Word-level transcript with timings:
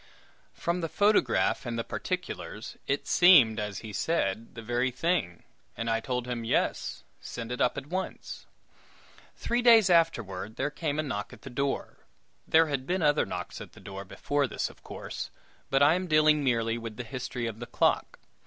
From 0.55 0.81
the 0.81 0.89
photograph 0.89 1.63
and 1.63 1.77
the 1.77 1.83
particulars, 1.83 2.75
it 2.87 3.05
seemed, 3.05 3.59
as 3.59 3.81
he 3.85 3.93
said, 3.93 4.55
the 4.55 4.63
very 4.63 4.89
thing, 4.89 5.43
and 5.77 5.91
I 5.91 5.99
told 5.99 6.27
him, 6.27 6.43
"Yes; 6.43 7.03
send 7.19 7.51
it 7.51 7.61
up 7.61 7.77
at 7.77 7.85
once." 7.85 8.47
Three 9.35 9.61
days 9.61 9.91
afterward, 9.91 10.55
there 10.55 10.71
came 10.71 10.97
a 10.97 11.03
knock 11.03 11.33
at 11.33 11.43
the 11.43 11.51
door 11.51 11.97
there 12.47 12.65
had 12.65 12.87
been 12.87 13.03
other 13.03 13.27
knocks 13.27 13.61
at 13.61 13.73
the 13.73 13.79
door 13.79 14.03
before 14.03 14.47
this, 14.47 14.71
of 14.71 14.81
course; 14.81 15.29
but 15.69 15.83
I 15.83 15.93
am 15.93 16.07
dealing 16.07 16.43
merely 16.43 16.79
with 16.79 16.97
the 16.97 17.03
history 17.03 17.45
of 17.45 17.59
the 17.59 17.67
clock. 17.67 18.17